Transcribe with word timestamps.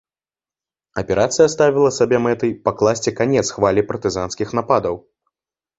Аперацыя 1.01 1.47
ставіла 1.55 1.91
сабе 1.99 2.17
мэтай 2.29 2.57
пакласці 2.71 3.17
канец 3.21 3.45
хвалі 3.55 3.81
партызанскіх 3.95 4.49
нападаў. 4.61 4.95